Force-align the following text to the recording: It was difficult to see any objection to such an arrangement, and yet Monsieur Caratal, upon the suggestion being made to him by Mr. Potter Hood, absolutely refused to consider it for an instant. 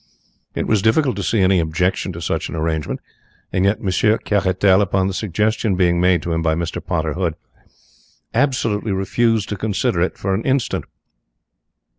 It 0.55 0.65
was 0.65 0.81
difficult 0.81 1.15
to 1.17 1.21
see 1.21 1.41
any 1.41 1.59
objection 1.59 2.11
to 2.13 2.21
such 2.21 2.49
an 2.49 2.55
arrangement, 2.55 3.01
and 3.53 3.65
yet 3.65 3.83
Monsieur 3.83 4.17
Caratal, 4.17 4.81
upon 4.81 5.05
the 5.05 5.13
suggestion 5.13 5.75
being 5.75 6.01
made 6.01 6.23
to 6.23 6.33
him 6.33 6.41
by 6.41 6.55
Mr. 6.55 6.83
Potter 6.83 7.13
Hood, 7.13 7.35
absolutely 8.33 8.93
refused 8.93 9.47
to 9.49 9.55
consider 9.57 10.01
it 10.01 10.17
for 10.17 10.33
an 10.33 10.41
instant. 10.43 10.85